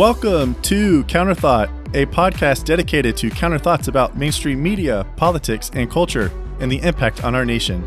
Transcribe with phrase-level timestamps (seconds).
[0.00, 6.32] Welcome to Counterthought, a podcast dedicated to counter thoughts about mainstream media, politics, and culture,
[6.58, 7.86] and the impact on our nation.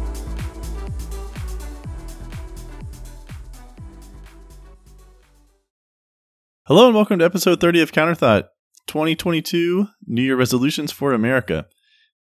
[6.66, 8.44] Hello and welcome to episode 30 of Counterthought
[8.86, 11.66] 2022 New Year Resolutions for America.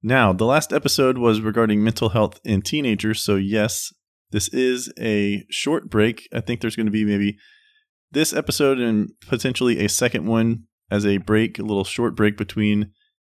[0.02, 3.92] Now, the last episode was regarding mental health in teenagers, so yes,
[4.32, 6.28] this is a short break.
[6.34, 7.38] I think there's going to be maybe
[8.10, 12.90] this episode and potentially a second one as a break, a little short break between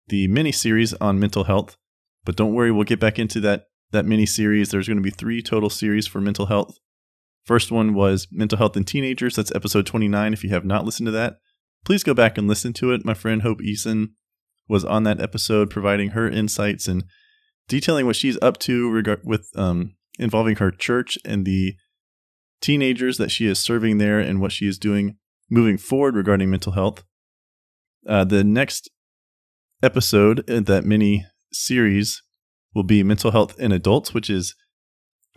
[0.09, 1.77] the mini series on mental health.
[2.25, 4.71] But don't worry, we'll get back into that that mini series.
[4.71, 6.77] There's going to be three total series for mental health
[7.47, 9.37] First one was Mental Health in Teenagers.
[9.37, 10.33] That's episode 29.
[10.33, 11.37] If you have not listened to that,
[11.85, 13.05] please go back and listen to it.
[13.05, 14.07] My friend Hope Eason
[14.67, 17.05] was on that episode providing her insights and
[17.69, 21.75] detailing what she's up to regard with um, involving her church and the
[22.59, 25.15] teenagers that she is serving there and what she is doing
[25.49, 27.05] moving forward regarding mental health.
[28.05, 28.89] Uh, the next
[29.81, 32.21] episode in that mini series
[32.75, 34.53] will be mental health in adults, which is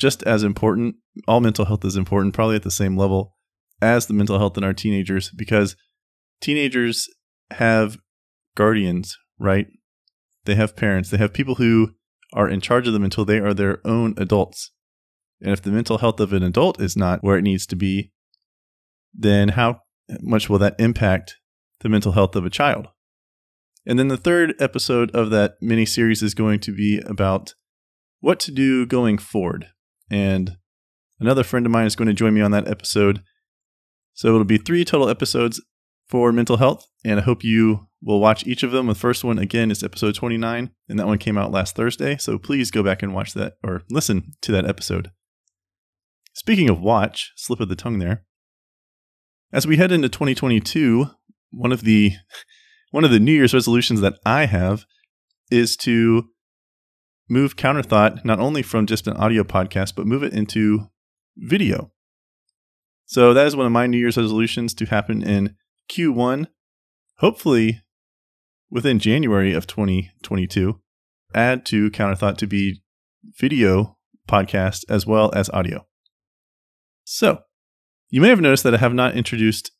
[0.00, 0.96] just as important.
[1.28, 3.36] All mental health is important, probably at the same level
[3.82, 5.76] as the mental health in our teenagers, because
[6.40, 7.08] teenagers
[7.52, 7.98] have
[8.56, 9.66] guardians, right?
[10.44, 11.92] They have parents, they have people who
[12.32, 14.72] are in charge of them until they are their own adults.
[15.40, 18.12] And if the mental health of an adult is not where it needs to be,
[19.14, 19.80] then how
[20.20, 21.36] much will that impact
[21.80, 22.88] the mental health of a child?
[23.86, 27.54] And then the third episode of that mini series is going to be about
[28.20, 29.68] what to do going forward.
[30.10, 30.56] And
[31.18, 33.22] another friend of mine is going to join me on that episode.
[34.14, 35.62] So it'll be three total episodes
[36.08, 38.88] for mental health, and I hope you will watch each of them.
[38.88, 42.16] The first one, again, is episode 29, and that one came out last Thursday.
[42.16, 45.12] So please go back and watch that or listen to that episode.
[46.34, 48.24] Speaking of watch, slip of the tongue there.
[49.52, 51.06] As we head into 2022,
[51.50, 52.12] one of the
[52.90, 54.84] one of the New Year's resolutions that I have
[55.50, 56.28] is to
[57.30, 60.90] move Counterthought not only from just an audio podcast, but move it into
[61.36, 61.92] video.
[63.06, 65.56] So that is one of my New Year's resolutions to happen in
[65.88, 66.48] Q1,
[67.18, 67.82] hopefully
[68.70, 70.80] within January of 2022.
[71.34, 72.82] Add to Counterthought to be
[73.38, 73.96] video
[74.28, 75.86] podcast as well as audio.
[77.04, 77.42] So,
[78.08, 79.70] you may have noticed that I have not introduced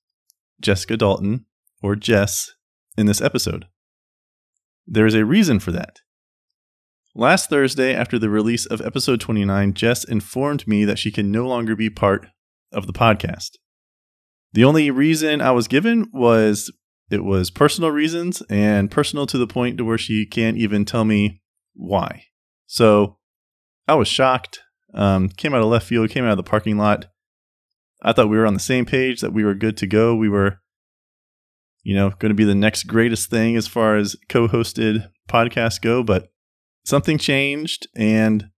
[0.60, 1.46] Jessica Dalton
[1.82, 2.52] or Jess
[2.96, 3.66] in this episode.
[4.86, 6.00] There is a reason for that.
[7.14, 11.44] Last Thursday, after the release of episode 29, Jess informed me that she can no
[11.44, 12.28] longer be part
[12.72, 13.56] of the podcast.
[14.52, 16.72] The only reason I was given was
[17.10, 21.04] it was personal reasons and personal to the point to where she can't even tell
[21.04, 21.42] me
[21.74, 22.26] why.
[22.68, 23.18] So
[23.88, 24.60] I was shocked.
[24.94, 27.06] Um, came out of left field, came out of the parking lot.
[28.02, 30.14] I thought we were on the same page, that we were good to go.
[30.14, 30.60] We were,
[31.82, 35.80] you know, going to be the next greatest thing as far as co hosted podcasts
[35.80, 36.04] go.
[36.04, 36.29] But
[36.84, 38.50] something changed and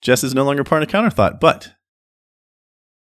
[0.00, 1.40] Jess is no longer part of Counterthought.
[1.40, 1.72] But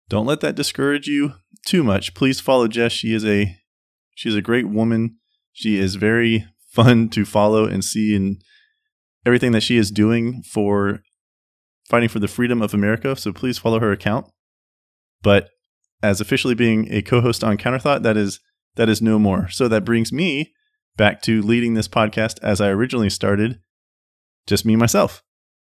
[0.09, 1.33] don't let that discourage you
[1.65, 2.13] too much.
[2.13, 2.91] Please follow Jess.
[2.91, 3.55] She is a
[4.15, 5.17] she's a great woman.
[5.53, 8.41] She is very fun to follow and see and
[9.25, 11.01] everything that she is doing for
[11.89, 13.15] fighting for the freedom of America.
[13.15, 14.27] So please follow her account.
[15.21, 15.49] But
[16.01, 18.39] as officially being a co-host on Counterthought, that is
[18.75, 19.49] that is no more.
[19.49, 20.53] So that brings me
[20.95, 23.59] back to leading this podcast as I originally started
[24.49, 25.23] just me myself.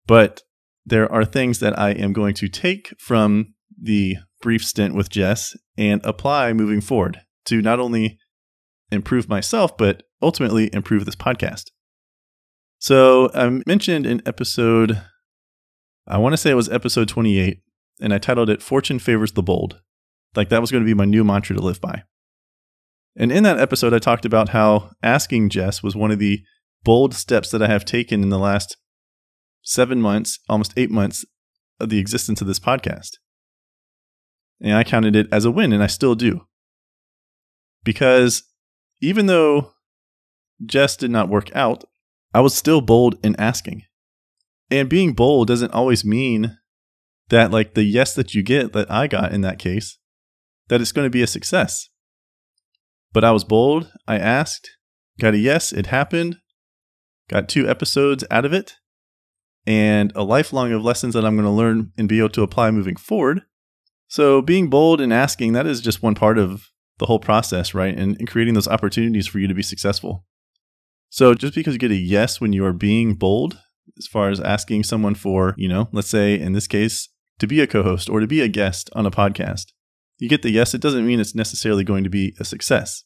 [0.08, 0.42] But
[0.86, 5.56] there are things that I am going to take from the brief stint with Jess
[5.78, 8.18] and apply moving forward to not only
[8.92, 11.70] improve myself, but ultimately improve this podcast.
[12.80, 15.02] So I mentioned in episode,
[16.08, 17.62] I want to say it was episode 28,
[18.02, 19.80] and I titled it Fortune Favors the Bold.
[20.36, 22.04] Like that was going to be my new mantra to live by.
[23.16, 26.42] And in that episode, I talked about how asking Jess was one of the
[26.84, 28.78] bold steps that I have taken in the last
[29.62, 31.26] seven months, almost eight months
[31.80, 33.18] of the existence of this podcast.
[34.60, 36.42] And I counted it as a win, and I still do.
[37.84, 38.44] Because
[39.02, 39.72] even though
[40.64, 41.84] Jess did not work out,
[42.34, 43.84] I was still bold in asking.
[44.70, 46.58] And being bold doesn't always mean
[47.30, 49.98] that, like, the yes that you get, that I got in that case,
[50.68, 51.90] that it's going to be a success.
[53.12, 53.92] But I was bold.
[54.08, 54.70] I asked,
[55.20, 56.38] got a yes, it happened.
[57.32, 58.76] Got two episodes out of it
[59.66, 62.72] and a lifelong of lessons that I'm going to learn and be able to apply
[62.72, 63.44] moving forward.
[64.08, 66.68] So being bold and asking, that is just one part of
[66.98, 67.98] the whole process, right?
[67.98, 70.26] And, and creating those opportunities for you to be successful.
[71.10, 73.60] So just because you get a yes when you are being bold,
[73.98, 77.60] as far as asking someone for, you know, let's say in this case, to be
[77.60, 79.68] a co host or to be a guest on a podcast,
[80.20, 83.04] you get the yes, it doesn't mean it's necessarily going to be a success.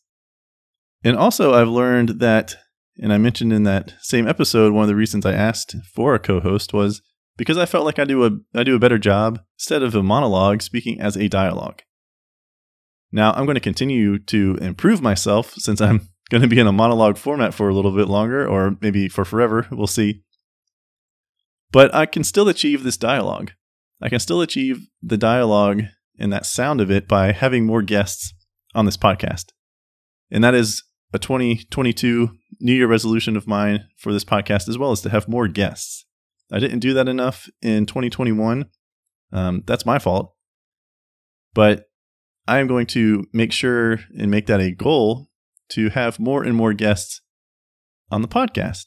[1.04, 2.56] And also, I've learned that,
[2.98, 6.20] and I mentioned in that same episode, one of the reasons I asked for a
[6.20, 7.02] co host was
[7.38, 10.04] because I felt like I do a I do a better job instead of a
[10.04, 11.82] monologue speaking as a dialogue.
[13.12, 16.72] Now I'm going to continue to improve myself since I'm going to be in a
[16.72, 20.24] monologue format for a little bit longer or maybe for forever, we'll see.
[21.72, 23.52] But I can still achieve this dialogue.
[24.02, 25.84] I can still achieve the dialogue
[26.18, 28.34] and that sound of it by having more guests
[28.74, 29.52] on this podcast.
[30.32, 34.92] And that is a 2022 New Year resolution of mine for this podcast, as well
[34.92, 36.06] is to have more guests.
[36.52, 38.66] I didn't do that enough in 2021.
[39.31, 40.34] Um, that's my fault.
[41.54, 41.86] But
[42.48, 45.30] I am going to make sure and make that a goal
[45.69, 47.22] to have more and more guests
[48.12, 48.86] on the podcast.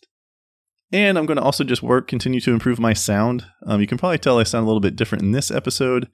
[0.93, 3.44] And I'm going to also just work, continue to improve my sound.
[3.67, 6.09] Um, you can probably tell I sound a little bit different in this episode.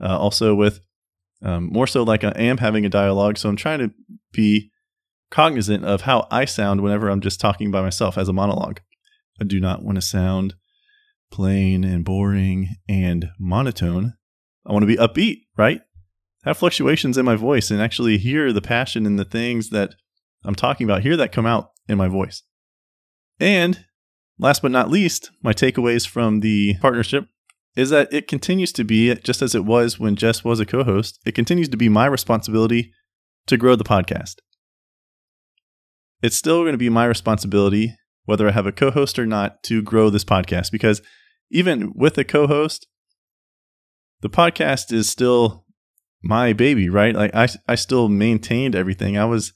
[0.00, 0.80] Uh, also, with
[1.42, 3.38] um, more so like I am having a dialogue.
[3.38, 3.90] So I'm trying to
[4.32, 4.70] be
[5.30, 8.80] cognizant of how I sound whenever I'm just talking by myself as a monologue.
[9.40, 10.54] I do not want to sound
[11.30, 14.14] plain and boring and monotone.
[14.64, 15.80] I want to be upbeat, right?
[16.44, 19.94] Have fluctuations in my voice and actually hear the passion in the things that
[20.44, 22.42] I'm talking about, hear that come out in my voice.
[23.40, 23.84] And
[24.38, 27.28] last but not least, my takeaways from the partnership
[27.76, 30.84] is that it continues to be, just as it was when Jess was a co
[30.84, 32.92] host, it continues to be my responsibility
[33.46, 34.36] to grow the podcast.
[36.22, 37.94] It's still going to be my responsibility
[38.26, 40.70] whether I have a co host or not, to grow this podcast.
[40.70, 41.00] Because
[41.50, 42.86] even with a co host,
[44.20, 45.64] the podcast is still
[46.22, 47.14] my baby, right?
[47.14, 49.16] Like I, I still maintained everything.
[49.16, 49.52] I was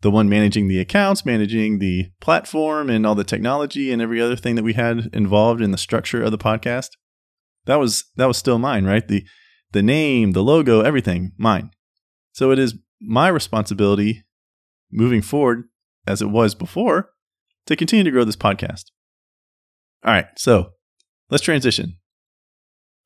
[0.00, 4.36] the one managing the accounts, managing the platform and all the technology and every other
[4.36, 6.90] thing that we had involved in the structure of the podcast.
[7.66, 9.06] That was that was still mine, right?
[9.06, 9.24] The
[9.72, 11.70] the name, the logo, everything, mine.
[12.32, 14.24] So it is my responsibility
[14.90, 15.64] moving forward
[16.08, 17.10] as it was before
[17.66, 18.86] to continue to grow this podcast.
[20.04, 20.70] All right, so
[21.30, 21.98] let's transition.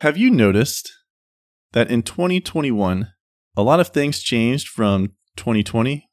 [0.00, 0.93] Have you noticed
[1.72, 3.08] that in 2021,
[3.56, 6.08] a lot of things changed from 2020,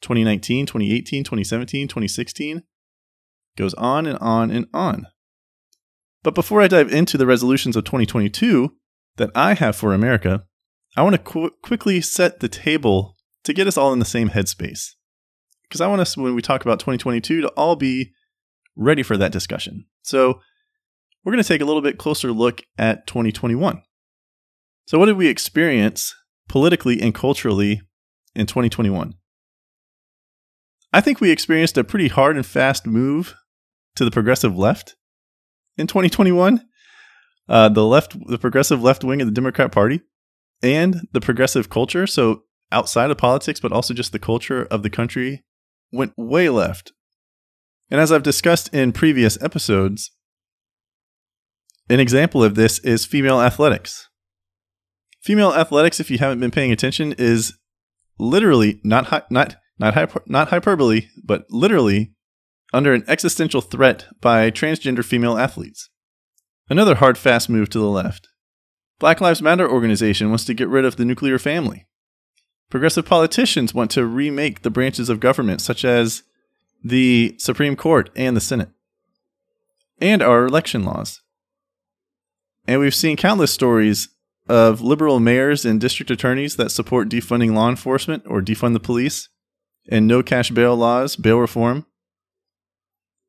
[0.00, 2.62] 2019, 2018, 2017, 2016?
[3.56, 5.06] Goes on and on and on.
[6.22, 8.72] But before I dive into the resolutions of 2022
[9.16, 10.44] that I have for America,
[10.96, 14.30] I want to qu- quickly set the table to get us all in the same
[14.30, 14.92] headspace
[15.72, 18.12] because I want us, when we talk about 2022, to all be
[18.76, 19.86] ready for that discussion.
[20.02, 20.38] So
[21.24, 23.80] we're going to take a little bit closer look at 2021.
[24.86, 26.14] So, what did we experience
[26.46, 27.80] politically and culturally
[28.34, 29.14] in 2021?
[30.92, 33.34] I think we experienced a pretty hard and fast move
[33.96, 34.94] to the progressive left
[35.78, 36.66] in 2021.
[37.48, 40.02] Uh, the left, the progressive left wing of the Democrat Party,
[40.62, 42.06] and the progressive culture.
[42.06, 45.42] So outside of politics, but also just the culture of the country
[45.92, 46.92] went way left.
[47.90, 50.10] And as I've discussed in previous episodes,
[51.88, 54.08] an example of this is female athletics.
[55.20, 57.56] Female athletics, if you haven't been paying attention, is
[58.18, 62.12] literally not hi- not not hyper- not hyperbole, but literally
[62.72, 65.90] under an existential threat by transgender female athletes.
[66.70, 68.28] Another hard fast move to the left.
[68.98, 71.86] Black Lives Matter organization wants to get rid of the nuclear family.
[72.72, 76.22] Progressive politicians want to remake the branches of government, such as
[76.82, 78.70] the Supreme Court and the Senate,
[80.00, 81.20] and our election laws.
[82.66, 84.08] And we've seen countless stories
[84.48, 89.28] of liberal mayors and district attorneys that support defunding law enforcement or defund the police,
[89.90, 91.84] and no cash bail laws, bail reform,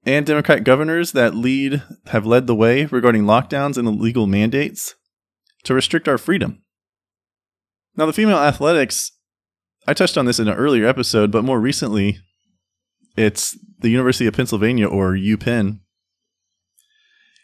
[0.06, 4.96] and Democrat governors that lead have led the way regarding lockdowns and illegal mandates
[5.64, 6.64] to restrict our freedom.
[7.98, 9.12] Now, the female athletics
[9.88, 12.20] I touched on this in an earlier episode, but more recently,
[13.18, 15.80] it's the University of Pennsylvania or UPenn.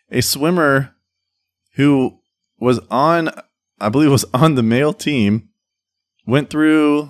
[0.10, 0.96] A swimmer
[1.76, 2.20] who
[2.60, 3.30] was on,
[3.80, 5.50] I believe, was on the male team,
[6.26, 7.10] went through,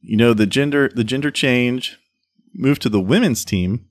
[0.00, 1.98] you know, the gender the gender change,
[2.54, 3.86] moved to the women's team,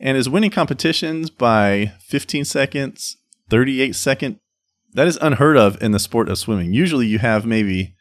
[0.00, 3.16] and is winning competitions by 15 seconds,
[3.50, 4.38] 38 second.
[4.92, 6.72] That is unheard of in the sport of swimming.
[6.72, 7.94] Usually, you have maybe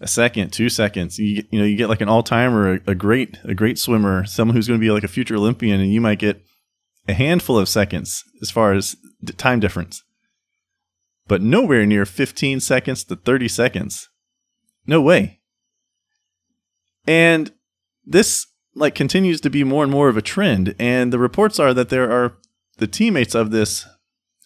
[0.00, 1.18] a second, two seconds.
[1.18, 4.24] You you know you get like an all timer, a, a great a great swimmer,
[4.24, 6.42] someone who's going to be like a future Olympian, and you might get
[7.08, 8.96] a handful of seconds as far as
[9.36, 10.02] time difference.
[11.26, 14.08] but nowhere near 15 seconds to 30 seconds.
[14.86, 15.40] No way.
[17.06, 17.52] And
[18.04, 21.74] this like continues to be more and more of a trend and the reports are
[21.74, 22.36] that there are
[22.78, 23.86] the teammates of this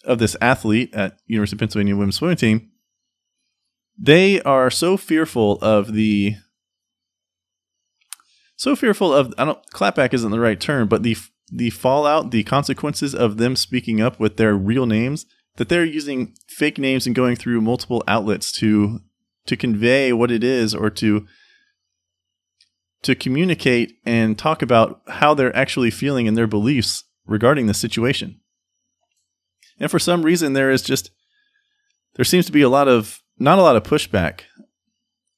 [0.03, 2.69] of this athlete at University of Pennsylvania women's swimming team
[3.97, 6.35] they are so fearful of the
[8.55, 11.17] so fearful of I don't clapback isn't the right term, but the
[11.51, 15.25] the fallout, the consequences of them speaking up with their real names
[15.57, 18.99] that they're using fake names and going through multiple outlets to
[19.45, 21.27] to convey what it is or to
[23.03, 28.39] to communicate and talk about how they're actually feeling and their beliefs regarding the situation.
[29.79, 31.11] And for some reason there is just
[32.15, 34.41] there seems to be a lot of not a lot of pushback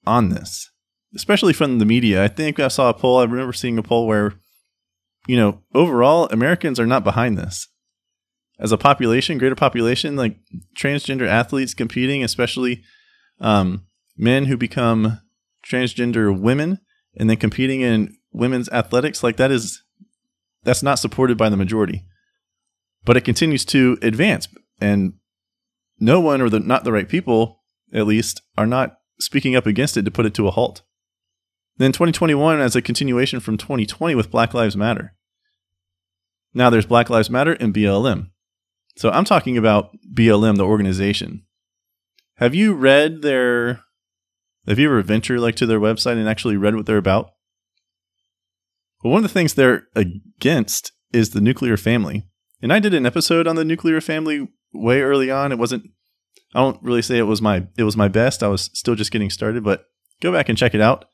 [0.05, 0.69] on this,
[1.15, 2.23] especially from the media.
[2.23, 4.35] I think I saw a poll, I remember seeing a poll where
[5.27, 7.67] you know, overall Americans are not behind this
[8.59, 10.37] as a population, greater population, like
[10.77, 12.83] transgender athletes competing, especially
[13.41, 13.85] um,
[14.17, 15.19] men who become
[15.67, 16.79] transgender women
[17.17, 19.81] and then competing in women's athletics, like that is
[20.63, 22.03] that's not supported by the majority.
[23.03, 24.47] But it continues to advance,
[24.81, 25.13] and
[25.99, 27.63] no one or the not the right people,
[27.95, 30.83] at least, are not speaking up against it to put it to a halt.
[31.77, 35.15] Then 2021 as a continuation from 2020 with Black Lives Matter.
[36.53, 38.29] Now there's Black Lives Matter and BLM.
[38.97, 41.43] So I'm talking about BLM, the organization.
[42.35, 43.81] Have you read their
[44.67, 47.31] have you ever ventured like to their website and actually read what they're about?
[49.03, 52.27] Well, one of the things they're against is the nuclear family.
[52.61, 55.51] And I did an episode on the nuclear family way early on.
[55.51, 55.91] It wasn't
[56.55, 58.41] I don't really say it was my it was my best.
[58.41, 59.85] I was still just getting started, but
[60.21, 61.05] go back and check it out.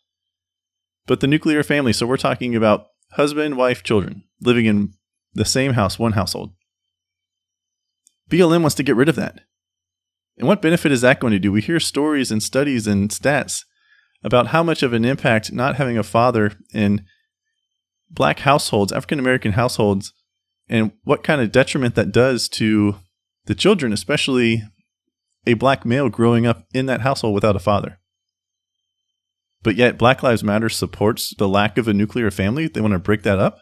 [1.07, 4.93] But the nuclear family, so we're talking about husband, wife, children living in
[5.33, 6.53] the same house, one household.
[8.29, 9.41] BLM wants to get rid of that.
[10.37, 11.51] And what benefit is that going to do?
[11.51, 13.63] We hear stories and studies and stats
[14.23, 17.03] about how much of an impact not having a father in
[18.11, 20.13] black households, African American households,
[20.69, 22.97] and what kind of detriment that does to
[23.45, 24.61] the children, especially
[25.45, 27.99] a black male growing up in that household without a father.
[29.63, 32.67] But yet, Black Lives Matter supports the lack of a nuclear family.
[32.67, 33.59] They want to break that up.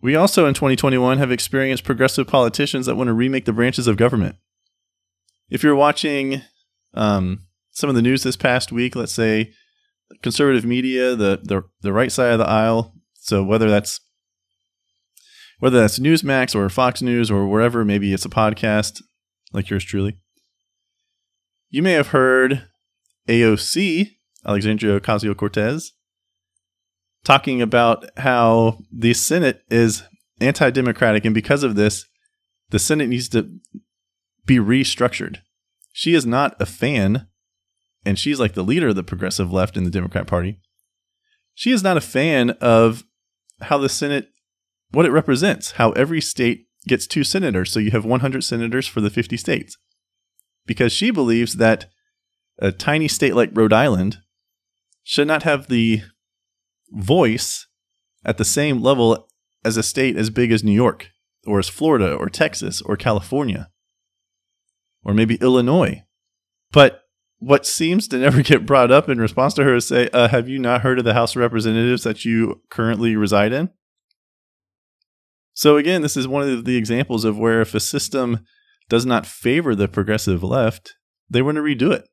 [0.00, 3.96] We also in 2021 have experienced progressive politicians that want to remake the branches of
[3.96, 4.36] government.
[5.50, 6.42] If you're watching
[6.94, 7.40] um,
[7.70, 9.52] some of the news this past week, let's say
[10.22, 14.00] conservative media, the, the the right side of the aisle, so whether that's
[15.58, 19.02] whether that's Newsmax or Fox News or wherever, maybe it's a podcast
[19.52, 20.20] like yours truly.
[21.70, 22.66] You may have heard
[23.28, 24.12] AOC,
[24.46, 25.92] Alexandria Ocasio Cortez,
[27.24, 30.02] talking about how the Senate is
[30.40, 32.06] anti democratic, and because of this,
[32.70, 33.50] the Senate needs to
[34.46, 35.38] be restructured.
[35.92, 37.26] She is not a fan,
[38.04, 40.58] and she's like the leader of the progressive left in the Democrat Party.
[41.54, 43.04] She is not a fan of
[43.62, 44.28] how the Senate,
[44.92, 47.70] what it represents, how every state gets two senators.
[47.70, 49.76] So you have 100 senators for the 50 states.
[50.68, 51.86] Because she believes that
[52.58, 54.18] a tiny state like Rhode Island
[55.02, 56.02] should not have the
[56.90, 57.66] voice
[58.24, 59.28] at the same level
[59.64, 61.08] as a state as big as New York,
[61.46, 63.70] or as Florida, or Texas, or California,
[65.02, 66.02] or maybe Illinois.
[66.70, 67.00] But
[67.38, 70.48] what seems to never get brought up in response to her is say, uh, Have
[70.48, 73.70] you not heard of the House of Representatives that you currently reside in?
[75.54, 78.44] So, again, this is one of the examples of where if a system
[78.88, 80.94] does not favor the progressive left,
[81.28, 82.08] they want to redo it.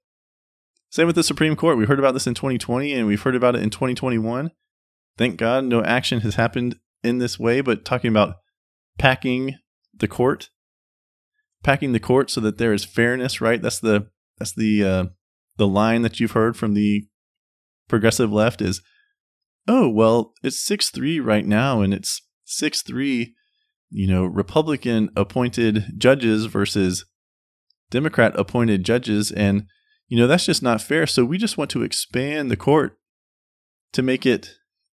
[0.90, 1.78] Same with the Supreme Court.
[1.78, 4.52] We heard about this in 2020 and we've heard about it in 2021.
[5.18, 8.36] Thank God no action has happened in this way, but talking about
[8.98, 9.56] packing
[9.94, 10.50] the court,
[11.64, 13.62] packing the court so that there is fairness, right?
[13.62, 15.06] That's the that's the uh,
[15.58, 17.08] the line that you've heard from the
[17.88, 18.82] progressive left is,
[19.68, 23.36] oh well, it's six three right now, and it's six three,
[23.90, 27.06] you know, Republican appointed judges versus
[27.92, 29.66] Democrat appointed judges, and
[30.08, 31.08] you know, that's just not fair.
[31.08, 32.98] So we just want to expand the court
[33.94, 34.52] to make it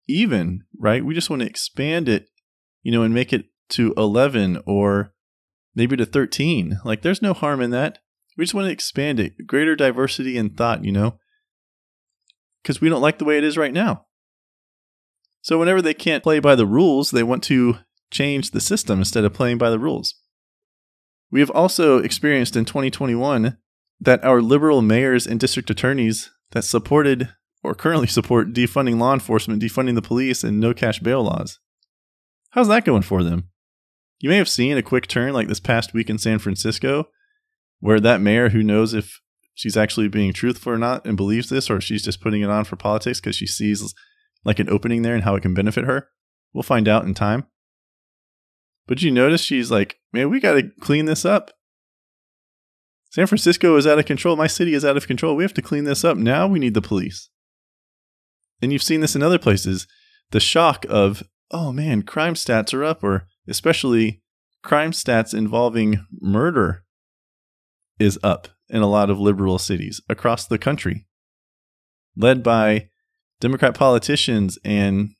[0.08, 1.04] even, right?
[1.04, 2.26] We just want to expand it,
[2.82, 5.14] you know, and make it to 11 or
[5.74, 6.80] maybe to 13.
[6.84, 7.98] Like there's no harm in that.
[8.36, 11.18] We just want to expand it, greater diversity in thought, you know,
[12.62, 14.06] because we don't like the way it is right now.
[15.42, 17.78] So whenever they can't play by the rules, they want to
[18.10, 20.14] change the system instead of playing by the rules.
[21.30, 23.56] We have also experienced in 2021
[24.00, 27.28] that our liberal mayors and district attorneys that supported
[27.62, 31.58] or currently support defunding law enforcement, defunding the police, and no cash bail laws.
[32.50, 33.50] How's that going for them?
[34.18, 37.08] You may have seen a quick turn like this past week in San Francisco.
[37.80, 39.20] where that mayor who knows if
[39.54, 42.64] she's actually being truthful or not and believes this, or she's just putting it on
[42.64, 43.94] for politics because she sees
[44.44, 46.08] like an opening there and how it can benefit her.
[46.52, 47.46] We'll find out in time.
[48.90, 51.52] But you notice she's like, man, we got to clean this up.
[53.10, 54.34] San Francisco is out of control.
[54.34, 55.36] My city is out of control.
[55.36, 56.16] We have to clean this up.
[56.16, 57.30] Now we need the police.
[58.60, 59.86] And you've seen this in other places.
[60.32, 64.22] The shock of, oh man, crime stats are up, or especially
[64.64, 66.82] crime stats involving murder
[68.00, 71.06] is up in a lot of liberal cities across the country,
[72.16, 72.88] led by
[73.40, 75.10] Democrat politicians and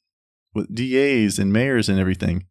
[0.56, 2.46] with DAs and mayors and everything.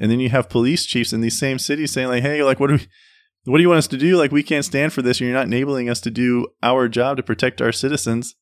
[0.00, 2.68] And then you have police chiefs in these same cities saying, like, hey, like, what
[2.68, 2.86] do we,
[3.44, 4.16] what do you want us to do?
[4.16, 5.20] Like, we can't stand for this.
[5.20, 8.34] And you're not enabling us to do our job to protect our citizens.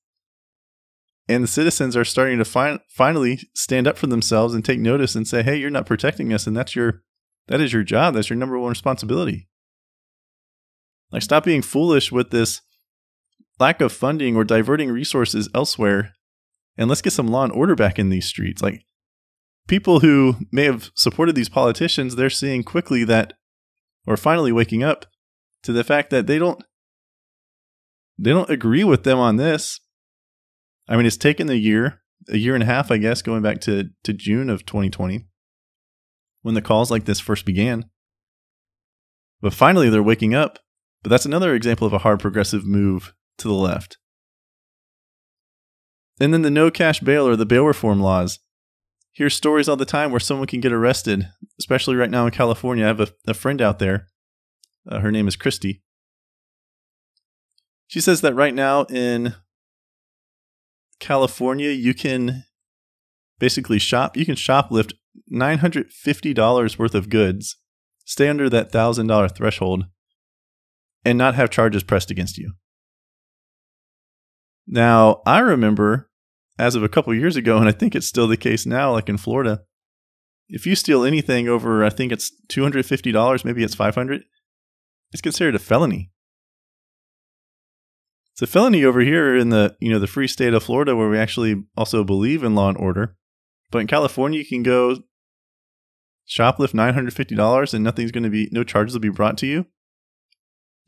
[1.28, 5.14] And the citizens are starting to fin- finally stand up for themselves and take notice
[5.14, 6.46] and say, hey, you're not protecting us.
[6.46, 7.02] And that's your,
[7.48, 8.14] that is your job.
[8.14, 9.48] That's your number one responsibility.
[11.10, 12.60] Like, stop being foolish with this
[13.58, 16.12] lack of funding or diverting resources elsewhere.
[16.76, 18.60] And let's get some law and order back in these streets.
[18.60, 18.82] Like,
[19.66, 23.34] people who may have supported these politicians, they're seeing quickly that,
[24.06, 25.06] or finally waking up
[25.62, 26.62] to the fact that they don't,
[28.18, 29.80] they don't agree with them on this.
[30.88, 33.60] I mean, it's taken a year, a year and a half, I guess, going back
[33.62, 35.26] to, to June of 2020
[36.42, 37.86] when the calls like this first began.
[39.40, 40.60] But finally, they're waking up
[41.06, 43.96] but that's another example of a hard progressive move to the left.
[46.18, 48.40] And then the no cash bail or the bail reform laws.
[49.16, 51.26] Hear stories all the time where someone can get arrested,
[51.58, 52.84] especially right now in California.
[52.84, 54.08] I have a, a friend out there.
[54.86, 55.82] Uh, her name is Christy.
[57.86, 59.34] She says that right now in
[61.00, 62.44] California, you can
[63.38, 64.92] basically shop, you can shoplift
[65.32, 67.56] $950 worth of goods,
[68.04, 69.84] stay under that $1,000 threshold,
[71.06, 72.52] and not have charges pressed against you.
[74.66, 76.10] Now, I remember
[76.58, 79.08] as of a couple years ago, and I think it's still the case now, like
[79.08, 79.62] in Florida,
[80.48, 84.22] if you steal anything over, I think it's $250, maybe it's 500
[85.12, 86.10] it's considered a felony.
[88.32, 91.08] It's a felony over here in the, you know, the free state of Florida where
[91.08, 93.16] we actually also believe in law and order.
[93.70, 94.98] But in California, you can go
[96.28, 99.66] shoplift $950 and nothing's going to be, no charges will be brought to you.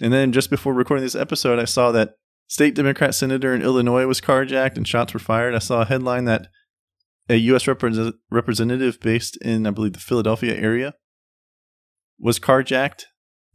[0.00, 2.16] And then just before recording this episode, I saw that
[2.48, 5.54] state Democrat senator in Illinois was carjacked and shots were fired.
[5.54, 6.48] I saw a headline that
[7.28, 7.64] a U.S.
[7.64, 10.94] Repre- representative based in, I believe, the Philadelphia area
[12.18, 13.04] was carjacked.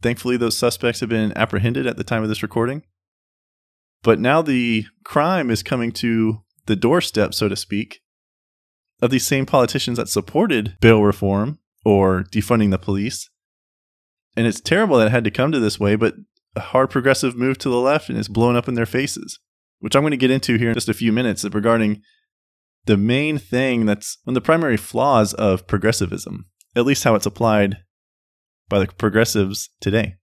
[0.00, 2.82] Thankfully, those suspects have been apprehended at the time of this recording.
[4.02, 8.00] But now the crime is coming to the doorstep, so to speak,
[9.02, 13.28] of these same politicians that supported bail reform or defunding the police.
[14.36, 16.14] And it's terrible that it had to come to this way, but
[16.56, 19.38] a hard progressive move to the left and it's blown up in their faces,
[19.80, 22.02] which I'm going to get into here in just a few minutes regarding
[22.86, 27.26] the main thing that's one of the primary flaws of progressivism, at least how it's
[27.26, 27.78] applied
[28.68, 30.16] by the progressives today.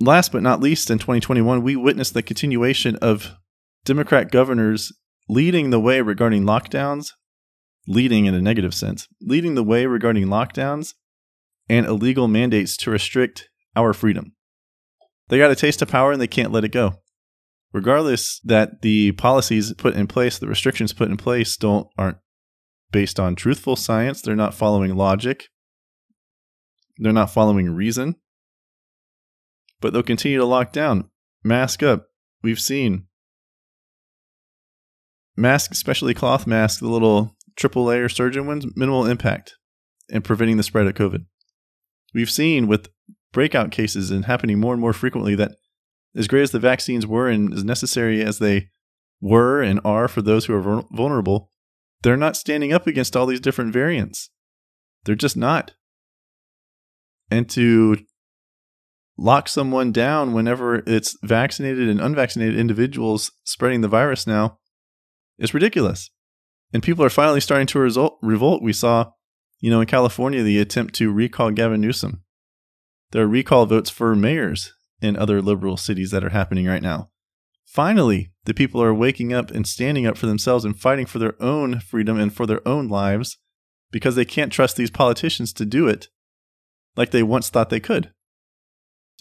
[0.00, 3.36] Last but not least, in 2021, we witnessed the continuation of
[3.84, 4.92] Democrat governors
[5.28, 7.10] leading the way regarding lockdowns,
[7.86, 10.94] leading in a negative sense, leading the way regarding lockdowns
[11.68, 14.32] and illegal mandates to restrict our freedom.
[15.28, 17.00] They got a taste of power and they can't let it go.
[17.72, 22.18] Regardless that the policies put in place, the restrictions put in place don't aren't
[22.92, 25.48] based on truthful science, they're not following logic.
[26.98, 28.14] They're not following reason.
[29.80, 31.10] But they'll continue to lock down.
[31.42, 32.06] Mask up.
[32.42, 33.06] We've seen
[35.36, 39.56] mask, especially cloth masks, the little triple layer surgeon ones, minimal impact
[40.08, 41.24] in preventing the spread of COVID.
[42.14, 42.88] We've seen with
[43.34, 45.56] breakout cases and happening more and more frequently that
[46.16, 48.70] as great as the vaccines were and as necessary as they
[49.20, 51.50] were and are for those who are vulnerable,
[52.02, 54.30] they're not standing up against all these different variants.
[55.04, 55.74] They're just not.
[57.30, 57.98] And to
[59.18, 64.58] lock someone down whenever it's vaccinated and unvaccinated individuals spreading the virus now
[65.38, 66.10] is ridiculous.
[66.72, 68.62] And people are finally starting to result, revolt.
[68.62, 69.12] We saw,
[69.60, 72.23] you know, in California, the attempt to recall Gavin Newsom.
[73.12, 77.10] There are recall votes for mayors in other liberal cities that are happening right now.
[77.64, 81.40] Finally, the people are waking up and standing up for themselves and fighting for their
[81.42, 83.38] own freedom and for their own lives
[83.90, 86.08] because they can't trust these politicians to do it
[86.96, 88.12] like they once thought they could.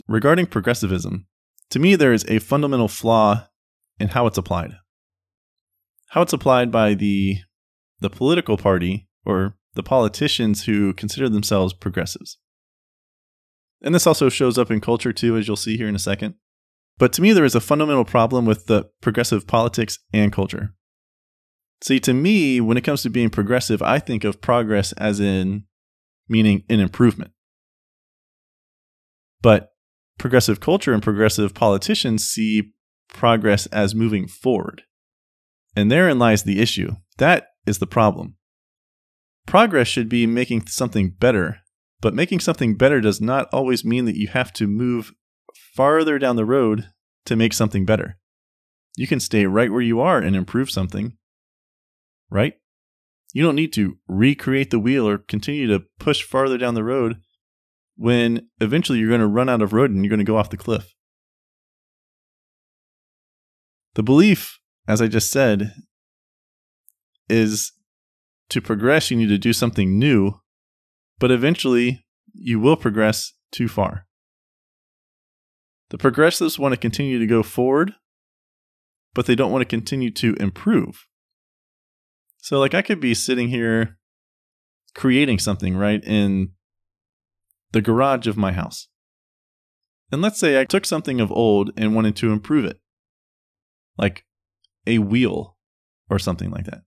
[0.08, 1.28] Regarding progressivism,
[1.70, 3.48] to me, there is a fundamental flaw
[4.00, 4.74] in how it's applied.
[6.10, 7.38] How it's applied by the,
[8.00, 12.38] the political party or the politicians who consider themselves progressives.
[13.84, 16.36] And this also shows up in culture too, as you'll see here in a second.
[16.98, 20.74] But to me, there is a fundamental problem with the progressive politics and culture.
[21.82, 25.66] See, to me, when it comes to being progressive, I think of progress as in
[26.30, 27.32] meaning an improvement.
[29.42, 29.74] But
[30.18, 32.72] progressive culture and progressive politicians see
[33.10, 34.84] progress as moving forward.
[35.76, 36.96] And therein lies the issue.
[37.18, 38.36] That is the problem.
[39.46, 41.58] Progress should be making something better,
[42.04, 45.14] but making something better does not always mean that you have to move
[45.74, 46.90] farther down the road
[47.26, 48.18] to make something better.
[48.98, 51.16] You can stay right where you are and improve something,
[52.30, 52.56] right?
[53.34, 57.22] You don't need to recreate the wheel or continue to push farther down the road
[57.96, 60.50] when eventually you're going to run out of road and you're going to go off
[60.50, 60.94] the cliff.
[63.94, 65.74] The belief, as I just said,
[67.30, 67.72] is
[68.50, 70.34] to progress, you need to do something new,
[71.20, 74.06] but eventually you will progress too far.
[75.90, 77.94] The progressives want to continue to go forward,
[79.14, 81.06] but they don't want to continue to improve.
[82.38, 83.98] So, like, I could be sitting here
[84.96, 86.52] creating something, right, in
[87.72, 88.88] the garage of my house.
[90.12, 92.80] And let's say I took something of old and wanted to improve it,
[93.98, 94.26] like
[94.86, 95.58] a wheel
[96.10, 96.82] or something like that.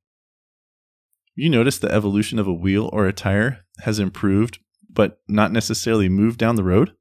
[1.38, 4.58] You notice the evolution of a wheel or a tire has improved,
[4.90, 6.94] but not necessarily moved down the road?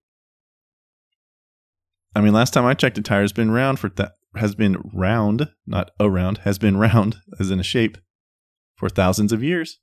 [2.14, 4.76] I mean, last time I checked, a tire has been round for that has been
[4.94, 7.98] round, not around, has been round as in a shape
[8.76, 9.80] for thousands of years.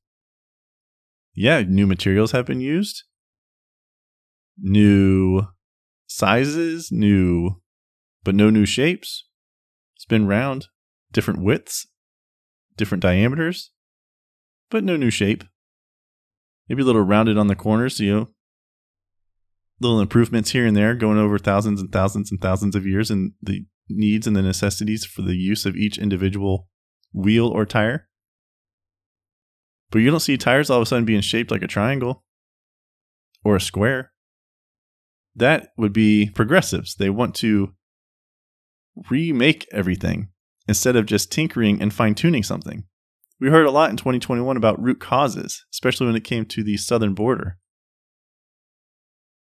[1.35, 3.05] Yeah, new materials have been used,
[4.59, 5.47] new
[6.07, 7.63] sizes, new,
[8.23, 9.27] but no new shapes.
[9.97, 10.69] It's been round,
[11.11, 11.87] different widths,
[12.77, 13.71] different diameters,
[14.73, 15.45] but no new shape.
[16.69, 18.29] Maybe a little rounded on the corners, you know,
[19.81, 23.33] little improvements here and there going over thousands and thousands and thousands of years and
[23.43, 26.69] the needs and the necessities for the use of each individual
[27.13, 28.09] wheel or tire.
[29.91, 32.25] But you don't see tires all of a sudden being shaped like a triangle
[33.45, 34.13] or a square.
[35.37, 36.95] That would be progressives.
[36.95, 37.75] They want to
[39.11, 40.29] remake everything
[40.67, 42.85] instead of just tinkering and fine tuning something.
[43.43, 46.77] We heard a lot in 2021 about root causes, especially when it came to the
[46.77, 47.59] southern border.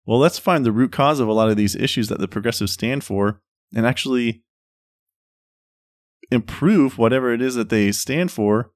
[0.07, 2.72] Well, let's find the root cause of a lot of these issues that the progressives
[2.72, 3.42] stand for
[3.74, 4.44] and actually
[6.31, 8.72] improve whatever it is that they stand for.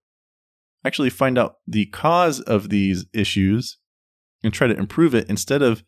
[0.85, 3.79] Actually, find out the cause of these issues
[4.44, 5.83] and try to improve it instead of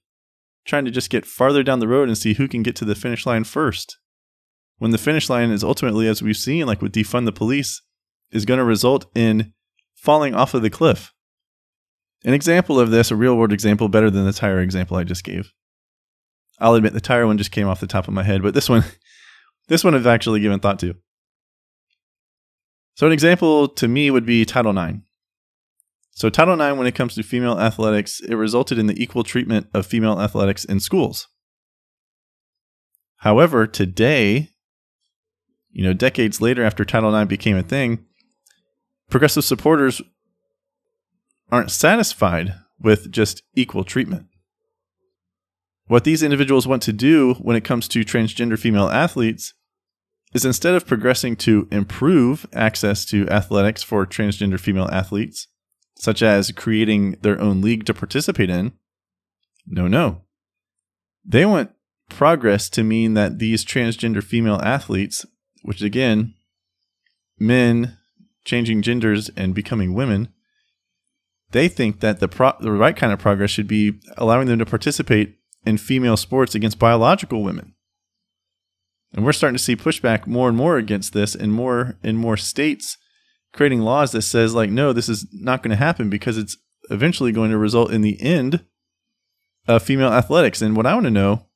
[0.65, 2.95] trying to just get farther down the road and see who can get to the
[2.95, 3.99] finish line first.
[4.79, 7.83] When the finish line is ultimately, as we've seen, like with defund the police,
[8.31, 9.53] is going to result in
[9.95, 11.13] falling off of the cliff.
[12.25, 15.25] An example of this, a real world example, better than the tire example I just
[15.25, 15.53] gave.
[16.61, 18.69] I'll admit the tire one just came off the top of my head, but this
[18.69, 18.85] one,
[19.69, 20.95] this one I've actually given thought to.
[22.95, 24.99] So an example to me would be Title IX.
[26.11, 29.69] So Title IX, when it comes to female athletics, it resulted in the equal treatment
[29.73, 31.29] of female athletics in schools.
[33.19, 34.51] However, today,
[35.71, 38.05] you know, decades later after Title IX became a thing,
[39.09, 40.03] progressive supporters
[41.51, 44.27] aren't satisfied with just equal treatment.
[45.87, 49.55] What these individuals want to do when it comes to transgender female athletes
[50.35, 55.49] is instead of progressing to improve access to athletics for transgender female athletes,
[55.97, 58.73] such as creating their own league to participate in,
[59.67, 60.23] no, no.
[61.25, 61.71] They want
[62.09, 65.27] progress to mean that these transgender female athletes,
[65.63, 66.35] which again,
[67.39, 67.98] men
[68.45, 70.33] changing genders and becoming women,
[71.51, 74.67] they think that the pro- the right kind of progress should be allowing them to
[74.67, 77.75] participate in female sports against biological women.
[79.13, 82.37] And we're starting to see pushback more and more against this in more in more
[82.37, 82.99] states
[83.53, 86.59] creating laws that says like no this is not going to happen because it's
[86.91, 88.65] eventually going to result in the end
[89.67, 90.63] of female athletics.
[90.63, 91.47] And what I want to know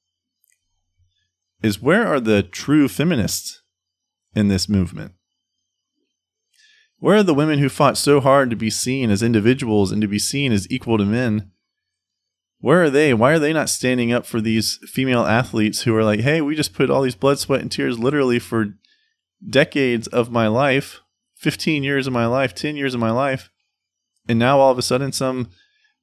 [1.62, 3.62] is where are the true feminists
[4.34, 5.12] in this movement?
[7.02, 10.06] Where are the women who fought so hard to be seen as individuals and to
[10.06, 11.50] be seen as equal to men?
[12.60, 13.12] Where are they?
[13.12, 16.54] Why are they not standing up for these female athletes who are like, hey, we
[16.54, 18.78] just put all these blood, sweat, and tears literally for
[19.44, 21.00] decades of my life,
[21.38, 23.50] 15 years of my life, 10 years of my life.
[24.28, 25.50] And now all of a sudden, some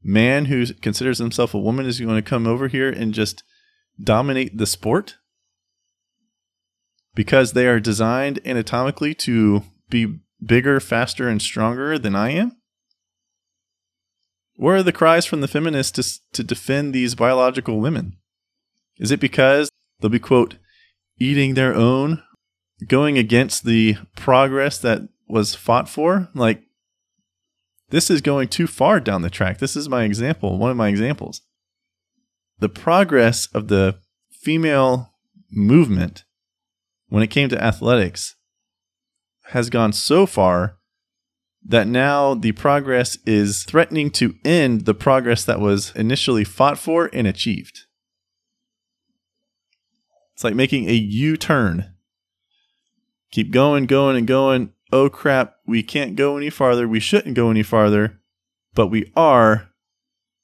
[0.04, 3.42] man who considers himself a woman is going to come over here and just
[4.04, 5.16] dominate the sport?
[7.16, 12.58] Because they are designed anatomically to be bigger, faster, and stronger than I am?
[14.56, 18.18] Where are the cries from the feminists to, to defend these biological women?
[18.98, 20.56] Is it because they'll be, quote,
[21.18, 22.22] eating their own,
[22.88, 26.30] going against the progress that was fought for?
[26.34, 26.64] Like,
[27.90, 29.60] this is going too far down the track.
[29.60, 31.42] This is my example, one of my examples.
[32.60, 34.00] The progress of the
[34.30, 35.14] female
[35.52, 36.26] movement
[37.08, 38.36] when it came to athletics
[39.50, 40.78] has gone so far
[41.66, 47.10] that now the progress is threatening to end the progress that was initially fought for
[47.14, 47.82] and achieved.
[50.34, 51.94] It's like making a U turn.
[53.32, 54.72] Keep going, going, and going.
[54.92, 56.88] Oh crap, we can't go any farther.
[56.88, 58.20] We shouldn't go any farther,
[58.74, 59.70] but we are.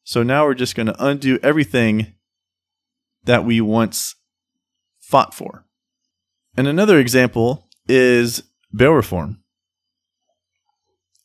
[0.03, 2.13] So now we're just going to undo everything
[3.23, 4.15] that we once
[4.99, 5.65] fought for.
[6.57, 8.43] And another example is
[8.75, 9.39] bail reform.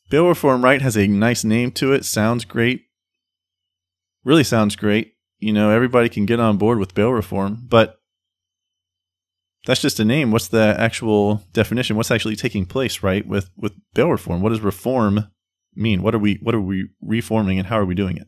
[0.09, 2.85] Bail reform, right, has a nice name to it, sounds great.
[4.23, 5.13] Really sounds great.
[5.39, 7.97] You know, everybody can get on board with bail reform, but
[9.65, 10.31] that's just a name.
[10.31, 11.95] What's the actual definition?
[11.95, 14.41] What's actually taking place, right, with with bail reform?
[14.41, 15.29] What does reform
[15.75, 16.03] mean?
[16.03, 18.27] What are we what are we reforming and how are we doing it?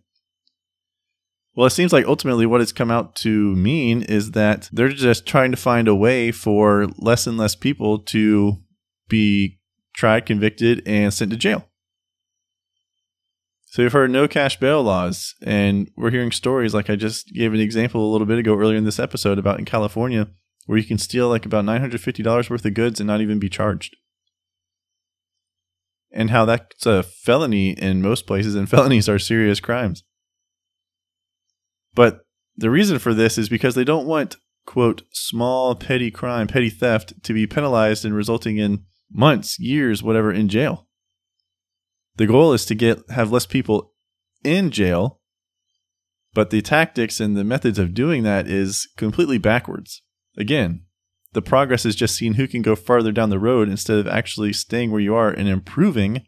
[1.55, 5.27] Well, it seems like ultimately what it's come out to mean is that they're just
[5.27, 8.57] trying to find a way for less and less people to
[9.07, 9.59] be
[9.95, 11.69] tried, convicted, and sent to jail.
[13.65, 17.53] So you've heard no cash bail laws, and we're hearing stories like I just gave
[17.53, 20.27] an example a little bit ago earlier in this episode about in California
[20.65, 23.95] where you can steal like about $950 worth of goods and not even be charged.
[26.11, 30.03] And how that's a felony in most places, and felonies are serious crimes.
[31.95, 32.21] But
[32.55, 37.23] the reason for this is because they don't want, quote, small petty crime, petty theft
[37.23, 40.87] to be penalized and resulting in months, years, whatever in jail.
[42.15, 43.93] The goal is to get have less people
[44.43, 45.21] in jail,
[46.33, 50.01] but the tactics and the methods of doing that is completely backwards.
[50.37, 50.85] Again,
[51.33, 54.53] the progress is just seeing who can go farther down the road instead of actually
[54.53, 56.25] staying where you are and improving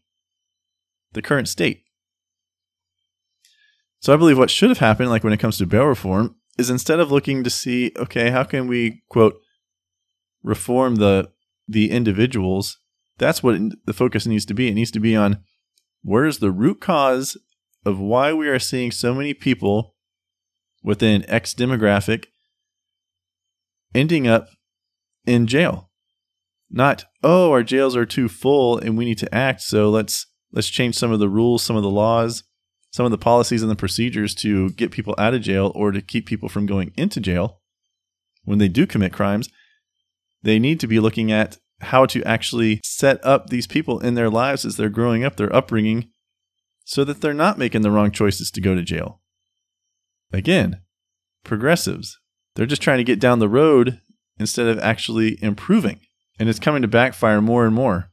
[1.13, 1.83] the current state.
[3.99, 6.69] So I believe what should have happened, like when it comes to bail reform, is
[6.69, 9.35] instead of looking to see, okay, how can we quote
[10.43, 11.31] reform the
[11.67, 12.77] the individuals,
[13.17, 14.67] that's what the focus needs to be.
[14.67, 15.39] It needs to be on
[16.03, 17.37] where's the root cause
[17.85, 19.95] of why we are seeing so many people
[20.83, 22.25] within X demographic
[23.93, 24.49] ending up
[25.25, 25.89] in jail.
[26.69, 30.67] Not, oh, our jails are too full and we need to act, so let's let's
[30.67, 32.43] change some of the rules, some of the laws,
[32.91, 36.01] some of the policies and the procedures to get people out of jail or to
[36.01, 37.61] keep people from going into jail
[38.45, 39.49] when they do commit crimes,
[40.45, 44.29] they need to be looking at how to actually set up these people in their
[44.29, 46.09] lives as they're growing up, their upbringing,
[46.85, 49.21] so that they're not making the wrong choices to go to jail.
[50.31, 50.81] Again,
[51.43, 52.19] progressives,
[52.55, 53.99] they're just trying to get down the road
[54.39, 55.99] instead of actually improving.
[56.39, 58.11] And it's coming to backfire more and more.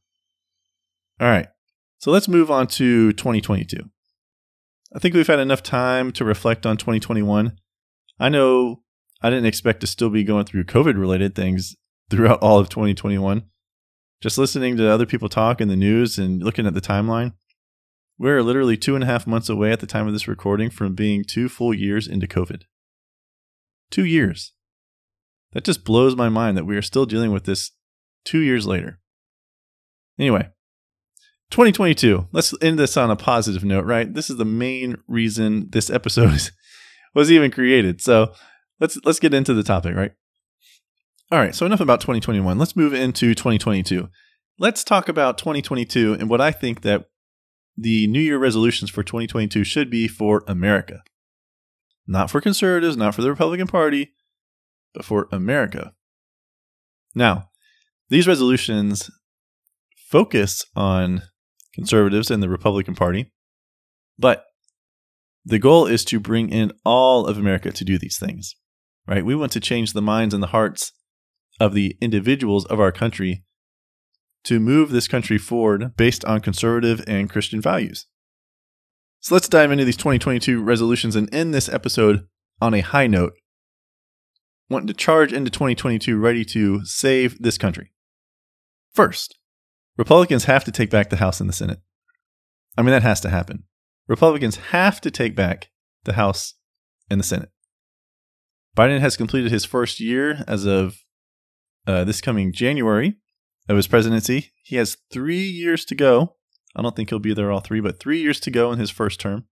[1.21, 1.49] All right,
[1.99, 3.79] so let's move on to 2022.
[4.95, 7.59] I think we've had enough time to reflect on 2021.
[8.19, 8.83] I know
[9.21, 11.77] I didn't expect to still be going through COVID related things
[12.11, 13.45] throughout all of 2021.
[14.21, 17.33] Just listening to other people talk in the news and looking at the timeline,
[18.19, 20.95] we're literally two and a half months away at the time of this recording from
[20.95, 22.63] being two full years into COVID.
[23.91, 24.53] Two years.
[25.53, 27.73] That just blows my mind that we are still dealing with this
[28.25, 29.01] two years later.
[30.19, 30.51] Anyway,
[31.51, 32.29] 2022.
[32.33, 34.13] Let's end this on a positive note, right?
[34.13, 36.41] This is the main reason this episode
[37.15, 38.01] was even created.
[38.01, 38.33] So
[38.81, 40.13] let's let's get into the topic, right?
[41.33, 41.55] All right.
[41.55, 42.59] So enough about 2021.
[42.59, 44.11] Let's move into 2022.
[44.59, 47.07] Let's talk about 2022 and what I think that
[47.75, 51.03] the New Year resolutions for 2022 should be for America.
[52.07, 54.13] Not for conservatives, not for the Republican Party,
[54.93, 55.95] but for America.
[57.15, 57.49] Now,
[58.11, 59.11] these resolutions
[60.11, 61.23] focus on
[61.73, 63.33] conservatives and the Republican Party.
[64.19, 64.45] But
[65.47, 68.55] the goal is to bring in all of America to do these things,
[69.07, 69.25] right?
[69.25, 70.93] We want to change the minds and the hearts
[71.61, 73.45] of the individuals of our country
[74.45, 78.07] to move this country forward based on conservative and Christian values.
[79.21, 82.27] So let's dive into these 2022 resolutions and end this episode
[82.61, 83.35] on a high note.
[84.69, 87.93] Wanting to charge into 2022 ready to save this country.
[88.93, 89.39] First,
[89.97, 91.81] Republicans have to take back the House and the Senate.
[92.77, 93.65] I mean, that has to happen.
[94.09, 95.71] Republicans have to take back
[96.05, 96.55] the House
[97.09, 97.51] and the Senate.
[98.77, 100.97] Biden has completed his first year as of
[101.87, 103.17] uh, this coming January
[103.69, 104.53] of his presidency.
[104.65, 106.37] He has three years to go.
[106.75, 108.91] I don't think he'll be there all three, but three years to go in his
[108.91, 109.45] first term,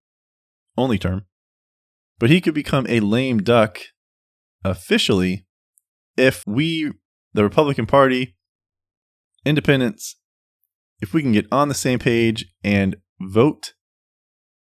[0.77, 1.27] only term.
[2.19, 3.81] But he could become a lame duck
[4.65, 5.47] officially
[6.17, 6.93] if we,
[7.33, 8.37] the Republican Party,
[9.45, 10.17] independents,
[11.01, 13.73] if we can get on the same page and vote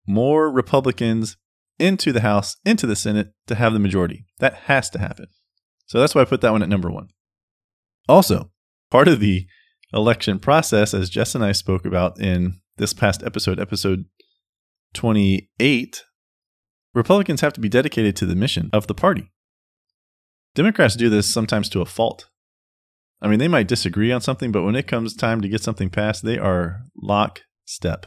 [0.07, 1.37] more Republicans
[1.79, 4.27] into the House, into the Senate to have the majority.
[4.39, 5.27] That has to happen.
[5.87, 7.09] So that's why I put that one at number one.
[8.09, 8.51] Also,
[8.91, 9.47] part of the
[9.93, 14.05] election process, as Jess and I spoke about in this past episode, episode
[14.95, 16.05] 28,
[16.95, 19.33] Republicans have to be dedicated to the mission of the party.
[20.55, 22.29] Democrats do this sometimes to a fault.
[23.21, 25.91] I mean, they might disagree on something, but when it comes time to get something
[25.91, 28.07] passed, they are lockstep.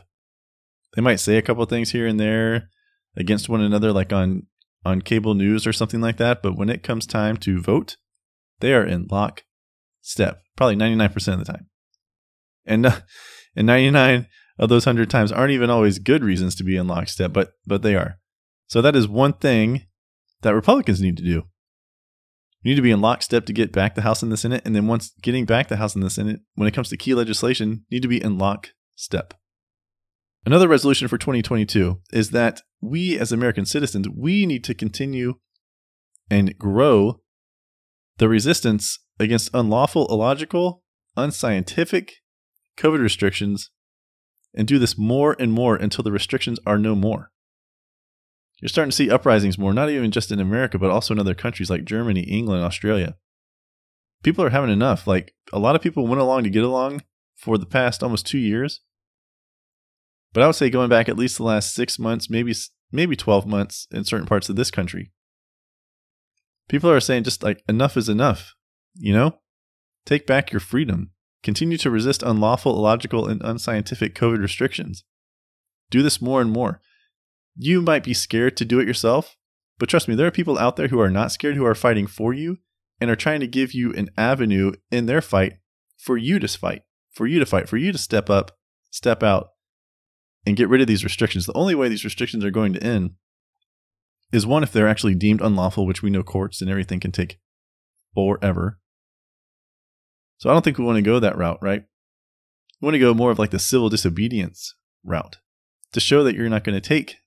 [0.96, 2.70] They might say a couple things here and there
[3.16, 4.44] against one another, like on
[4.86, 6.42] on cable news or something like that.
[6.42, 7.98] But when it comes time to vote,
[8.60, 9.06] they are in
[10.08, 11.68] lockstep, probably ninety nine percent of the time.
[12.66, 13.00] And uh,
[13.56, 16.88] and ninety nine of those hundred times aren't even always good reasons to be in
[16.88, 18.20] lockstep, but but they are.
[18.68, 19.84] So that is one thing
[20.42, 21.44] that Republicans need to do.
[22.62, 24.76] You need to be in lockstep to get back the House and the Senate, and
[24.76, 27.86] then once getting back the House and the Senate, when it comes to key legislation,
[27.92, 29.34] need to be in lockstep.
[30.46, 35.36] Another resolution for 2022 is that we as American citizens, we need to continue
[36.30, 37.22] and grow
[38.18, 40.84] the resistance against unlawful, illogical,
[41.16, 42.16] unscientific
[42.78, 43.72] COVID restrictions
[44.54, 47.32] and do this more and more until the restrictions are no more.
[48.62, 51.36] You're starting to see uprisings more, not even just in America, but also in other
[51.36, 53.16] countries like Germany, England, Australia.
[54.24, 55.06] People are having enough.
[55.06, 57.04] Like a lot of people went along to get along
[57.36, 58.82] for the past almost two years.
[60.34, 62.54] But I would say going back at least the last six months, maybe
[62.92, 65.12] maybe 12 months in certain parts of this country,
[66.68, 68.56] people are saying just like enough is enough.
[69.00, 69.40] You know,
[70.06, 71.12] take back your freedom.
[71.44, 75.04] Continue to resist unlawful, illogical, and unscientific COVID restrictions.
[75.90, 76.82] Do this more and more.
[77.56, 79.38] You might be scared to do it yourself,
[79.78, 82.08] but trust me, there are people out there who are not scared, who are fighting
[82.08, 82.58] for you
[83.00, 85.54] and are trying to give you an avenue in their fight
[85.98, 88.58] for you to fight, for you to fight, for you to step up,
[88.90, 89.50] step out,
[90.46, 91.46] and get rid of these restrictions.
[91.46, 93.12] The only way these restrictions are going to end
[94.32, 97.40] is one, if they're actually deemed unlawful, which we know courts and everything can take
[98.14, 98.80] forever.
[100.38, 101.84] So I don't think we want to go that route, right?
[102.82, 105.38] We want to go more of like the civil disobedience route
[105.94, 107.18] to show that you're not going to take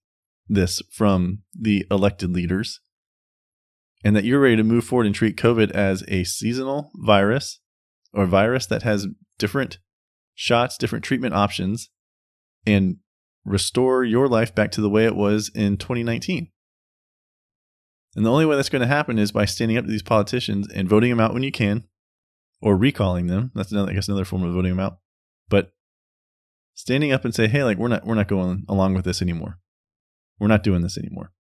[0.48, 2.80] this from the elected leaders
[4.04, 7.60] and that you're ready to move forward and treat COVID as a seasonal virus
[8.12, 9.06] or virus that has
[9.38, 9.78] different
[10.34, 11.90] shots, different treatment options,
[12.66, 12.96] and
[13.44, 16.50] restore your life back to the way it was in 2019.
[18.16, 20.68] And the only way that's going to happen is by standing up to these politicians
[20.74, 21.84] and voting them out when you can,
[22.60, 23.50] or recalling them.
[23.54, 24.98] That's another, I guess, another form of voting them out.
[25.48, 25.72] But
[26.74, 29.58] standing up and say, "Hey, like we're not, we're not going along with this anymore.
[30.38, 31.32] We're not doing this anymore.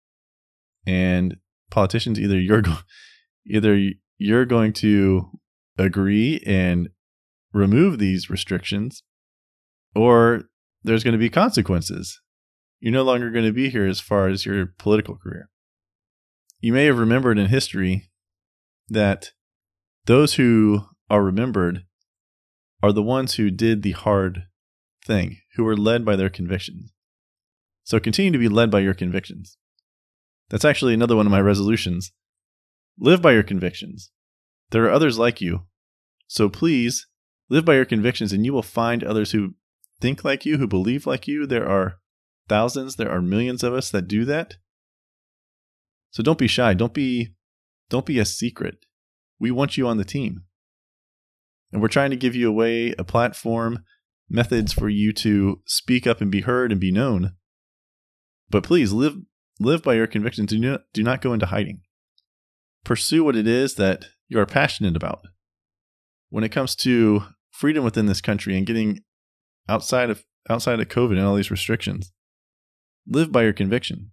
[0.86, 1.36] And
[1.70, 2.78] politicians, either you're go-
[3.46, 5.30] either you're going to
[5.78, 6.88] agree and
[7.52, 9.02] remove these restrictions,
[9.94, 10.44] or
[10.82, 12.20] there's going to be consequences.
[12.80, 15.50] You're no longer going to be here as far as your political career.
[16.60, 18.10] You may have remembered in history
[18.88, 19.32] that
[20.06, 21.84] those who are remembered
[22.82, 24.44] are the ones who did the hard
[25.04, 26.92] thing, who were led by their convictions.
[27.84, 29.56] So continue to be led by your convictions.
[30.50, 32.12] That's actually another one of my resolutions.
[32.98, 34.10] Live by your convictions.
[34.70, 35.62] There are others like you.
[36.26, 37.06] So please
[37.48, 39.54] live by your convictions and you will find others who
[40.00, 41.46] think like you, who believe like you.
[41.46, 41.98] There are
[42.48, 44.56] thousands, there are millions of us that do that.
[46.10, 46.74] So don't be shy.
[46.74, 47.34] Don't be
[47.90, 48.84] don't be a secret.
[49.38, 50.42] We want you on the team.
[51.72, 53.84] And we're trying to give you a way, a platform,
[54.28, 57.34] methods for you to speak up and be heard and be known
[58.50, 59.16] but please live
[59.60, 60.50] live by your convictions.
[60.50, 61.80] Do not, do not go into hiding.
[62.84, 65.22] Pursue what it is that you are passionate about.
[66.30, 69.00] When it comes to freedom within this country and getting
[69.68, 72.12] outside of outside of COVID and all these restrictions,
[73.06, 74.12] live by your conviction.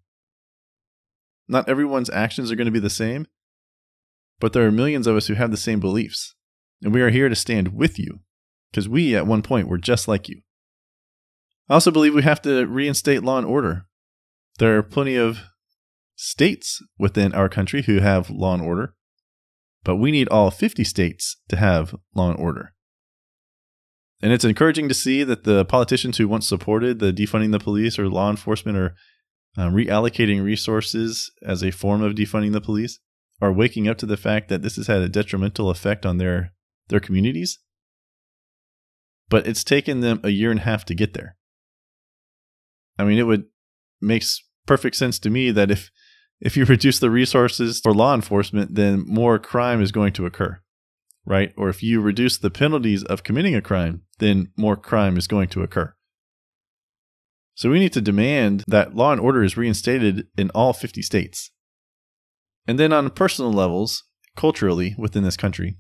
[1.48, 3.28] Not everyone's actions are going to be the same,
[4.40, 6.35] but there are millions of us who have the same beliefs,
[6.86, 8.20] and we are here to stand with you
[8.70, 10.42] because we at one point were just like you.
[11.68, 13.88] I also believe we have to reinstate law and order.
[14.60, 15.40] There are plenty of
[16.16, 18.94] states within our country who have law and order,
[19.84, 22.74] but we need all 50 states to have law and order.
[24.22, 27.98] And it's encouraging to see that the politicians who once supported the defunding the police
[27.98, 28.96] or law enforcement or
[29.58, 33.00] um, reallocating resources as a form of defunding the police
[33.42, 36.52] are waking up to the fact that this has had a detrimental effect on their
[36.88, 37.60] their communities.
[39.30, 41.36] But it's taken them a year and a half to get there.
[42.98, 43.46] I mean, it would
[44.02, 45.92] makes perfect sense to me that if
[46.42, 50.60] If you reduce the resources for law enforcement, then more crime is going to occur,
[51.26, 51.54] right?
[51.58, 55.50] Or if you reduce the penalties of committing a crime, then more crime is going
[55.50, 55.96] to occur.
[57.56, 61.52] So we need to demand that law and order is reinstated in all 50 states.
[62.68, 64.04] And then on personal levels,
[64.36, 65.78] culturally within this country,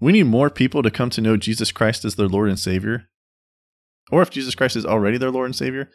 [0.00, 3.08] we need more people to come to know Jesus Christ as their Lord and Savior.
[4.10, 5.90] Or if Jesus Christ is already their Lord and Savior,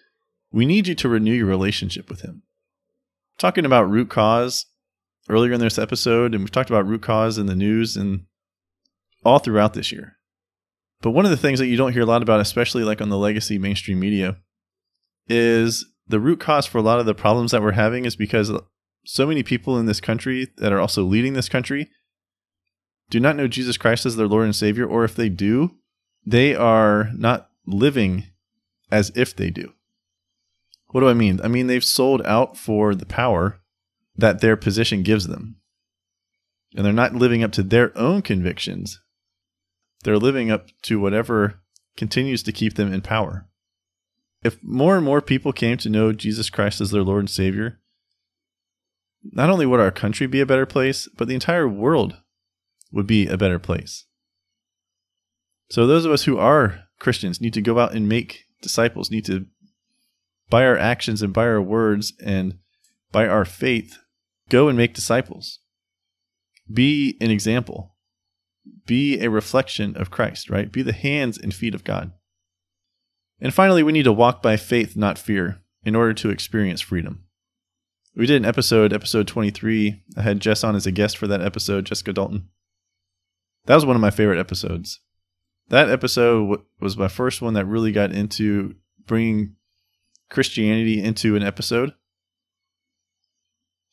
[0.51, 2.43] we need you to renew your relationship with Him.
[3.37, 4.65] Talking about root cause
[5.29, 8.25] earlier in this episode, and we've talked about root cause in the news and
[9.23, 10.17] all throughout this year.
[11.01, 13.09] But one of the things that you don't hear a lot about, especially like on
[13.09, 14.37] the legacy mainstream media,
[15.27, 18.51] is the root cause for a lot of the problems that we're having is because
[19.05, 21.89] so many people in this country that are also leading this country
[23.09, 25.75] do not know Jesus Christ as their Lord and Savior, or if they do,
[26.25, 28.25] they are not living
[28.91, 29.73] as if they do.
[30.87, 31.39] What do I mean?
[31.43, 33.59] I mean, they've sold out for the power
[34.15, 35.57] that their position gives them.
[36.75, 38.99] And they're not living up to their own convictions.
[40.03, 41.61] They're living up to whatever
[41.97, 43.47] continues to keep them in power.
[44.43, 47.79] If more and more people came to know Jesus Christ as their Lord and Savior,
[49.23, 52.17] not only would our country be a better place, but the entire world
[52.91, 54.05] would be a better place.
[55.69, 59.25] So, those of us who are Christians need to go out and make disciples, need
[59.25, 59.45] to,
[60.49, 62.57] by our actions and by our words and
[63.11, 63.99] by our faith,
[64.49, 65.59] go and make disciples.
[66.71, 67.95] Be an example.
[68.85, 70.71] Be a reflection of Christ, right?
[70.71, 72.11] Be the hands and feet of God.
[73.39, 77.23] And finally, we need to walk by faith, not fear, in order to experience freedom.
[78.15, 80.03] We did an episode, episode 23.
[80.17, 82.49] I had Jess on as a guest for that episode, Jessica Dalton.
[83.65, 84.99] That was one of my favorite episodes.
[85.69, 89.55] That episode was my first one that really got into bringing
[90.29, 91.93] Christianity into an episode.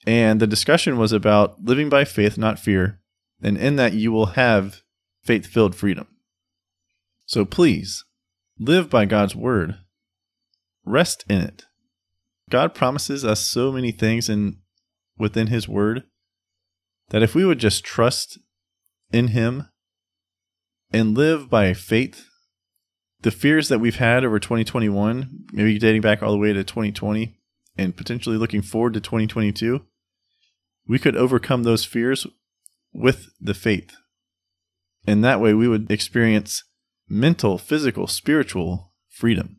[0.07, 3.01] And the discussion was about living by faith, not fear.
[3.43, 4.83] And in that, you will have
[5.23, 6.07] faith filled freedom.
[7.27, 8.05] So please
[8.59, 9.77] live by God's word,
[10.85, 11.65] rest in it.
[12.49, 14.59] God promises us so many things in,
[15.19, 16.05] within His word
[17.09, 18.39] that if we would just trust
[19.13, 19.69] in Him
[20.93, 22.29] and live by faith,
[23.23, 27.39] the fears that we've had over 2021, maybe dating back all the way to 2020
[27.77, 29.85] and potentially looking forward to 2022,
[30.87, 32.27] we could overcome those fears
[32.93, 33.97] with the faith.
[35.07, 36.65] And that way we would experience
[37.09, 39.59] mental, physical, spiritual freedom.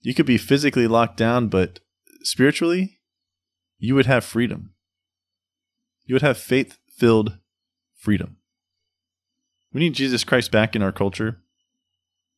[0.00, 1.80] You could be physically locked down, but
[2.22, 3.00] spiritually,
[3.78, 4.74] you would have freedom.
[6.04, 7.38] You would have faith filled
[8.02, 8.36] freedom.
[9.72, 11.38] We need Jesus Christ back in our culture.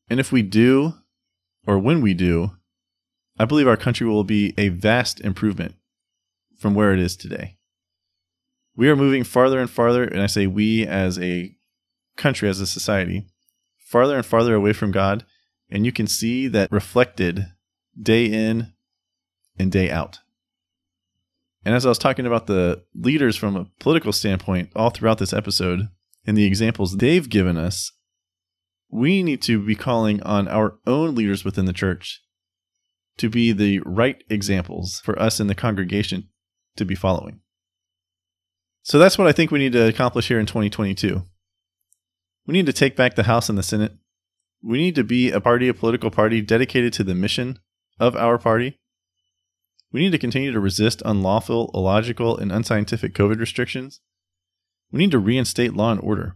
[0.07, 0.93] And if we do,
[1.65, 2.51] or when we do,
[3.39, 5.73] I believe our country will be a vast improvement
[6.59, 7.57] from where it is today.
[8.77, 11.55] We are moving farther and farther, and I say we as a
[12.15, 13.25] country, as a society,
[13.77, 15.25] farther and farther away from God.
[15.69, 17.47] And you can see that reflected
[17.99, 18.73] day in
[19.57, 20.19] and day out.
[21.65, 25.33] And as I was talking about the leaders from a political standpoint all throughout this
[25.33, 25.89] episode,
[26.25, 27.91] and the examples they've given us,
[28.89, 32.21] we need to be calling on our own leaders within the church
[33.17, 36.29] to be the right examples for us in the congregation
[36.75, 37.39] to be following.
[38.83, 41.23] So that's what I think we need to accomplish here in 2022.
[42.45, 43.93] We need to take back the House and the Senate.
[44.61, 47.59] We need to be a party, a political party dedicated to the mission
[47.99, 48.79] of our party.
[49.95, 54.01] We need to continue to resist unlawful, illogical, and unscientific COVID restrictions.
[54.91, 56.35] We need to reinstate law and order.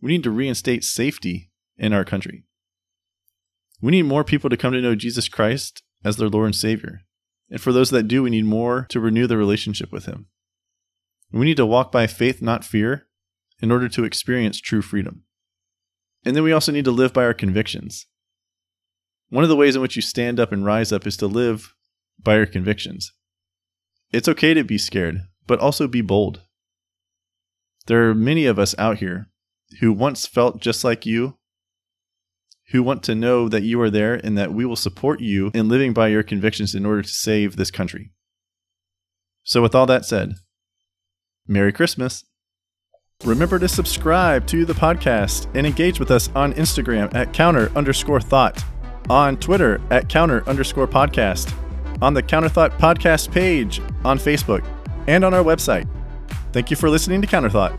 [0.00, 2.44] We need to reinstate safety in our country.
[3.82, 7.02] We need more people to come to know Jesus Christ as their Lord and Savior.
[7.50, 10.28] And for those that do, we need more to renew the relationship with Him.
[11.30, 13.06] We need to walk by faith, not fear,
[13.60, 15.24] in order to experience true freedom.
[16.24, 18.06] And then we also need to live by our convictions.
[19.28, 21.74] One of the ways in which you stand up and rise up is to live
[22.24, 23.12] by your convictions.
[24.10, 26.42] It's okay to be scared, but also be bold.
[27.86, 29.26] There are many of us out here
[29.80, 31.36] who once felt just like you,
[32.70, 35.68] who want to know that you are there and that we will support you in
[35.68, 38.12] living by your convictions in order to save this country.
[39.42, 40.34] So, with all that said,
[41.46, 42.24] Merry Christmas.
[43.24, 48.20] Remember to subscribe to the podcast and engage with us on Instagram at counter underscore
[48.20, 48.62] thought,
[49.08, 51.54] on Twitter at counter underscore podcast,
[52.02, 54.64] on the Counterthought podcast page on Facebook,
[55.06, 55.88] and on our website
[56.54, 57.76] Thank you for listening to Counterthought.